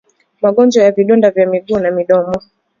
[0.41, 2.33] Magonjwa ya vidonda vya miguu na midomo